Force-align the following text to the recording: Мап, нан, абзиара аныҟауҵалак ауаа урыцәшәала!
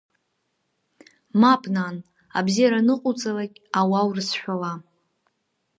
Мап, 1.41 1.61
нан, 1.75 1.95
абзиара 2.37 2.79
аныҟауҵалак 2.81 3.53
ауаа 3.79 4.05
урыцәшәала! 4.07 4.73